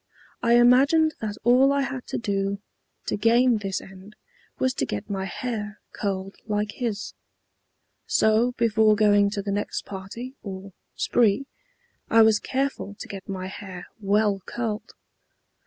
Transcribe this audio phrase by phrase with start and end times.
[0.41, 2.59] I imagined that all I had to do
[3.05, 4.15] to gain this end
[4.57, 7.13] was to get my hair curled like his.
[8.07, 11.45] So before going to the next party or 'spree,'
[12.09, 14.95] I was careful to get my hair well curled.